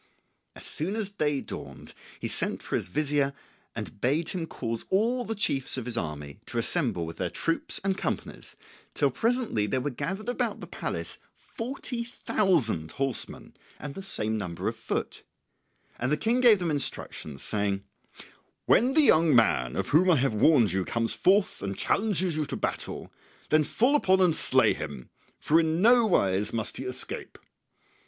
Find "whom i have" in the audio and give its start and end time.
19.89-20.33